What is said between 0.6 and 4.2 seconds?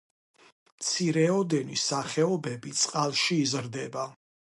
მცირეოდენი სახეობები წყალში იზრდება.